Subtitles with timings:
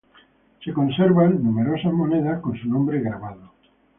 [0.63, 3.51] Se conservan numerosas monedas con su nombre grabado.